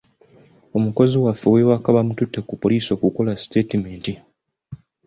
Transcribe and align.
Omukozi 0.77 1.15
waffe 1.23 1.45
ow’ewaka 1.49 1.89
baamututte 1.95 2.39
ku 2.47 2.53
poliisi 2.61 2.89
okukola 2.95 3.31
sitatimenti. 3.41 4.13